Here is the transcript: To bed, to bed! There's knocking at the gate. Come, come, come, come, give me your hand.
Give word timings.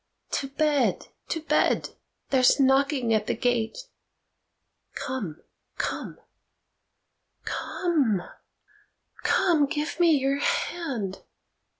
To 0.31 0.47
bed, 0.47 1.09
to 1.27 1.41
bed! 1.41 1.89
There's 2.31 2.59
knocking 2.59 3.13
at 3.13 3.27
the 3.27 3.35
gate. 3.35 3.77
Come, 4.95 5.43
come, 5.77 6.17
come, 7.45 8.23
come, 9.27 9.67
give 9.67 9.99
me 9.99 10.17
your 10.17 10.37
hand. 10.39 11.21